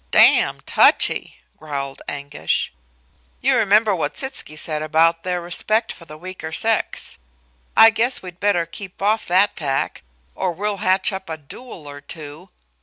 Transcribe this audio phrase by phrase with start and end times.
[0.09, 2.73] "Damned touchy!" growled Anguish.
[3.39, 7.19] "You remember what Sitzky said about their respect for the weaker sex.
[7.77, 10.01] I guess we'd better keep off that tack
[10.33, 12.49] or we'll hatch up a duel or two.